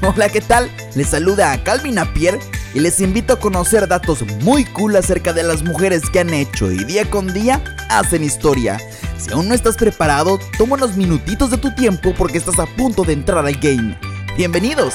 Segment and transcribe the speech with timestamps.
[0.14, 0.70] Hola, ¿qué tal?
[0.94, 2.38] Les saluda a Calvin Apier
[2.72, 6.70] y les invito a conocer datos muy cool acerca de las mujeres que han hecho
[6.70, 8.78] y día con día hacen historia.
[9.18, 13.02] Si aún no estás preparado, toma unos minutitos de tu tiempo porque estás a punto
[13.02, 13.98] de entrar al game.
[14.36, 14.94] Bienvenidos.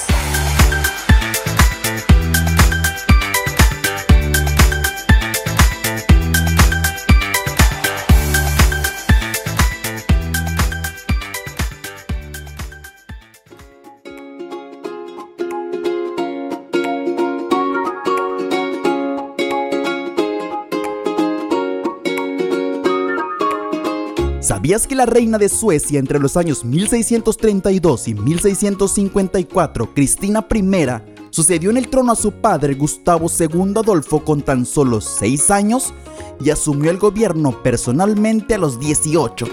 [24.46, 30.86] ¿Sabías que la reina de Suecia entre los años 1632 y 1654, Cristina I,
[31.30, 35.92] sucedió en el trono a su padre Gustavo II Adolfo con tan solo 6 años
[36.38, 39.46] y asumió el gobierno personalmente a los 18?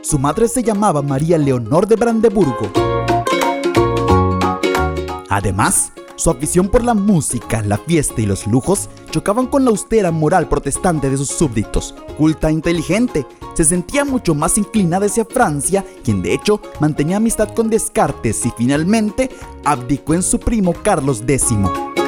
[0.00, 2.70] Su madre se llamaba María Leonor de Brandeburgo.
[5.28, 10.10] Además, su afición por la música, la fiesta y los lujos chocaban con la austera
[10.10, 11.94] moral protestante de sus súbditos.
[12.16, 17.54] Culta e inteligente, se sentía mucho más inclinada hacia Francia, quien de hecho mantenía amistad
[17.54, 19.30] con Descartes y finalmente
[19.64, 22.03] abdicó en su primo Carlos X.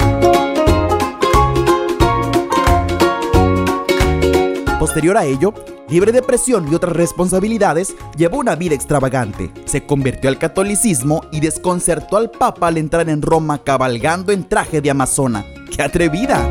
[4.87, 5.53] Posterior a ello,
[5.89, 9.51] libre de presión y otras responsabilidades, llevó una vida extravagante.
[9.65, 14.81] Se convirtió al catolicismo y desconcertó al Papa al entrar en Roma cabalgando en traje
[14.81, 15.45] de amazona.
[15.75, 16.49] ¡Qué atrevida!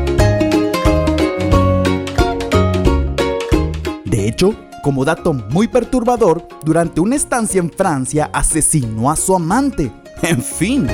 [4.04, 9.90] De hecho, como dato muy perturbador, durante una estancia en Francia asesinó a su amante.
[10.20, 10.86] En fin.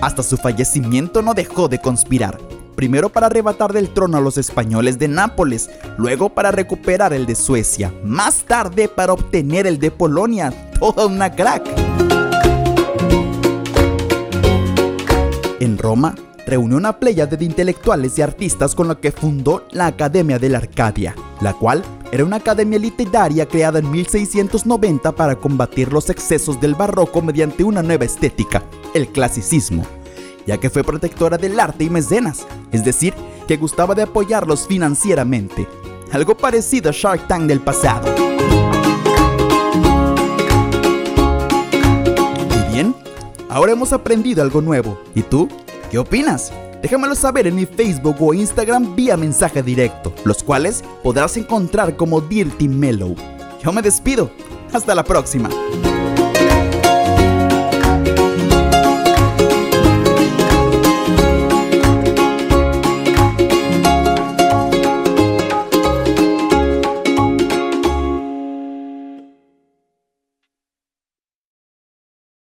[0.00, 4.98] Hasta su fallecimiento no dejó de conspirar primero para arrebatar del trono a los españoles
[4.98, 10.52] de Nápoles, luego para recuperar el de Suecia, más tarde para obtener el de Polonia,
[10.78, 11.66] toda una crack.
[15.58, 16.14] En Roma,
[16.46, 20.58] reunió una playa de intelectuales y artistas con la que fundó la Academia de la
[20.58, 21.82] Arcadia, la cual
[22.12, 27.82] era una academia literaria creada en 1690 para combatir los excesos del barroco mediante una
[27.82, 28.62] nueva estética,
[28.94, 29.84] el clasicismo
[30.46, 33.14] ya que fue protectora del arte y mecenas, es decir,
[33.46, 35.66] que gustaba de apoyarlos financieramente,
[36.12, 38.08] algo parecido a Shark Tank del pasado.
[42.50, 42.94] Y bien,
[43.48, 44.98] ahora hemos aprendido algo nuevo.
[45.14, 45.48] ¿Y tú?
[45.90, 46.52] ¿Qué opinas?
[46.82, 52.20] Déjamelo saber en mi Facebook o Instagram vía mensaje directo, los cuales podrás encontrar como
[52.20, 53.16] Dirty Mellow.
[53.62, 54.30] Yo me despido.
[54.72, 55.48] Hasta la próxima.